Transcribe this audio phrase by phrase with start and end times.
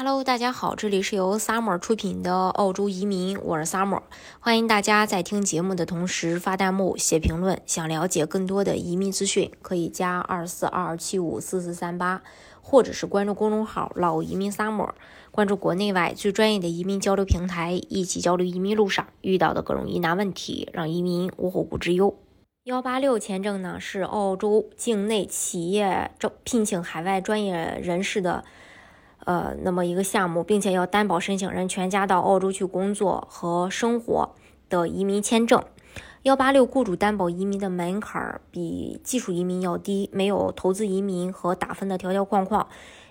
[0.00, 4.02] Hello，大家好，这里是由 Summer 出品的澳洲移民，我是 Summer，
[4.38, 7.60] 欢迎大家在听节目的同时发弹幕、写评论。
[7.66, 12.22] 想了解更多的移民资讯，可以加二四二二七五四四三八，
[12.62, 14.90] 或者是关注公众号“老移民 Summer”，
[15.32, 22.16] 关注国内外最专业的移民交流平台，一起交流移民路上遇到的各种疑难问题，让移民无后顾之忧。
[22.62, 28.44] 幺八六签证呢，是澳洲境内企业招聘请海外专业人士的。
[29.24, 34.34] 呃，那么一个项目，并且要担保申请人全家到澳洲去工作和生活
[34.68, 35.62] 的移民签证。
[36.22, 42.66] 幺八六雇主担保移民的门槛儿比技术移民要低，没有投资移民和打分的条条框框，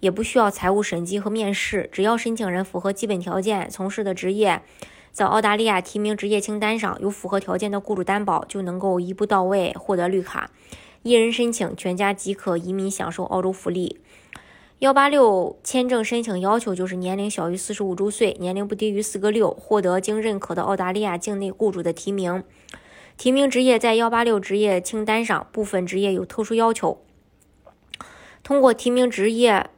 [0.00, 4.62] 也不需要财务审计和面试，只要申请人符合基本条件，从事的职业
[5.10, 10.50] 在澳大利亚提名职业清单上有符合条件的雇主担保，就能够一步到位获得绿卡，
[11.02, 14.00] 一人申请，全家即可移民享受澳洲福利。
[14.82, 22.42] 幺八六签证申请要求就是年龄小于四十五周岁，年龄不低于四个六，获得经认可的澳大利亚境内雇主的提名，
[23.16, 27.00] 提名职业在幺八六职业清单上，部分职业有特殊要求。
[28.42, 29.70] 通过提名职业，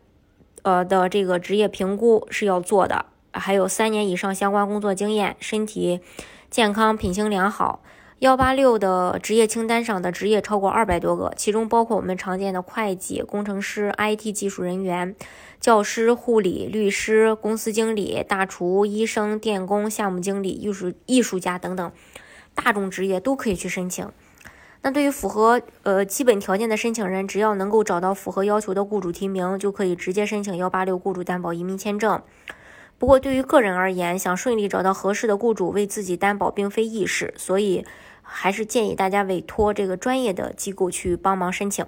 [0.63, 6.01] 呃的这个职业评估是要做的，还有三年以上相关工作经验，身体
[6.49, 7.83] 健康，品行良好。
[8.21, 15.15] 幺八六的职业清单上的职业超过二百多个，其中包括我们常见的会计、工程师、IT 技术人员、
[15.61, 21.93] 教师、护理、律师、公司经理、大厨、医生、电工、项目经理、艺术艺术家等等，
[22.55, 24.09] 大众职业都可以去申请。
[24.83, 32.23] 那对于符合呃基本条件的申请人，只要能够找到符合要求的雇主提名，就可以直接申请幺八六雇主担保移民签证。
[32.99, 37.85] 不过，对于个人而言，想顺利找到合适的雇主为自己担保，并非易事，所以
[38.23, 41.85] 还是建议大家委托这个专业的机构去帮忙申请。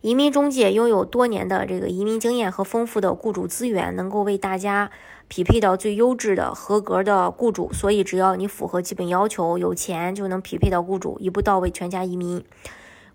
[0.00, 4.90] 移民中介拥有多年的这个移民经验和丰富的雇主资源，能够为大家
[5.28, 7.72] 匹配到最优质的、合格的雇主。
[7.72, 12.44] 所以，只要你符合基本要求，有钱就能匹配到雇主，一步到位，全家移民。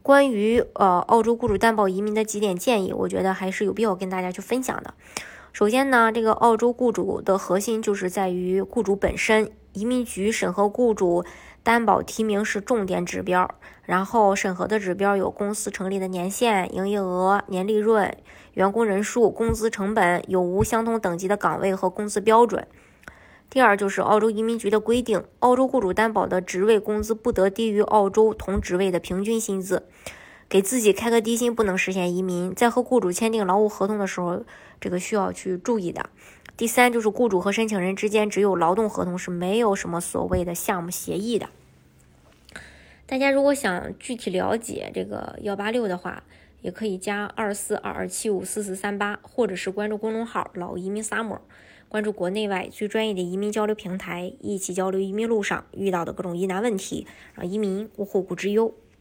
[0.02, 4.96] 关于呃澳洲雇主担保移民的几点建议，我觉得还是有必要跟大家去分享的。
[5.52, 11.26] 首先呢，这个澳洲雇主的核心就是在于雇主本身，移民局审核雇主
[11.64, 13.50] 担保提名是重点指标。
[13.84, 18.16] 然后审核的指标有公司成立的年限、营业额、年利润、
[18.54, 22.68] 员工人数、工资成本、有无相同等级的岗位和工资标准。
[23.50, 29.88] 第二就是澳洲移民局的规定，澳洲雇主担保的职位工资不得低于澳洲同职位的平均薪资。
[30.50, 34.44] 给自己开个低薪不能实现移民，在和雇主签订劳务合同的时候，
[34.82, 36.10] 这个需要去注意的。
[36.58, 41.50] 第三就是雇主和申请人之间只有劳动合同，是没有什么所谓的项目协议的。
[43.06, 46.24] 大家如果想具体了解这个幺八六的话，
[46.62, 51.40] 也可以加二四二二七五四四三八，或者是关注公众号“老移民 summer”，
[51.88, 57.06] 关注国内外最专业的移民交流平台，一起交流移民路上遇到的各种疑难问题，
[57.36, 58.74] 让移民无后顾之忧。